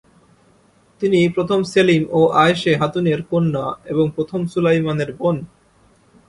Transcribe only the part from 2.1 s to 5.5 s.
ও Ayshe হাতুনের কন্যা এবং প্রথম সুলাইমানের বোন।